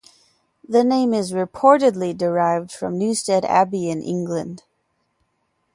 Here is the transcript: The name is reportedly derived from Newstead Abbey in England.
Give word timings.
The 0.67 0.83
name 0.83 1.13
is 1.13 1.31
reportedly 1.31 2.17
derived 2.17 2.71
from 2.71 2.97
Newstead 2.97 3.45
Abbey 3.45 3.87
in 3.91 4.01
England. 4.01 4.63